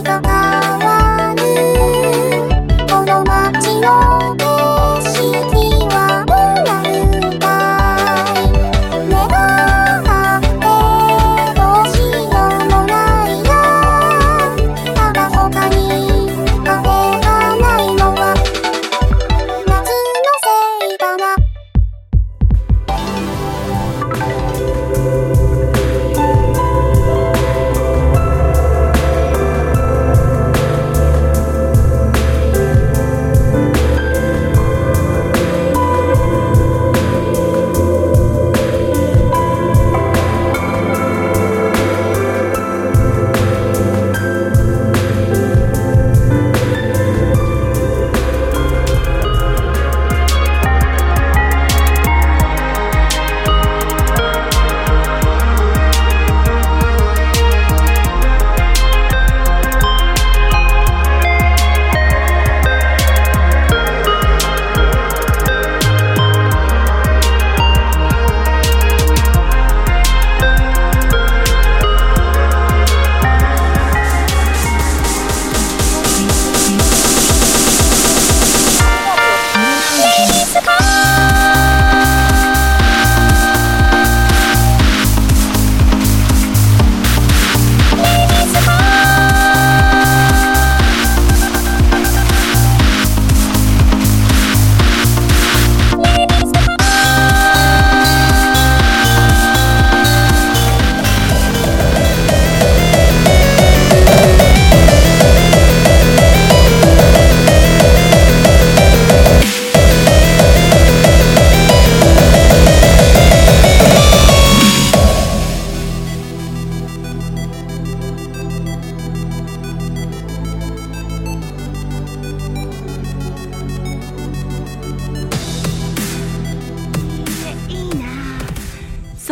[0.00, 0.31] とか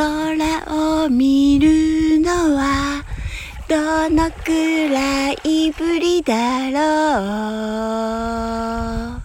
[0.00, 3.04] 空を見るのは
[3.68, 6.78] どのくらいぶりだろ
[9.18, 9.20] う。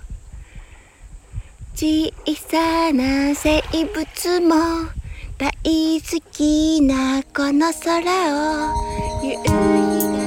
[1.76, 4.56] 小さな生物も
[5.38, 5.54] 大
[6.02, 8.02] 好きなこの空
[8.72, 8.74] を。
[9.24, 9.46] 夕日
[10.20, 10.25] が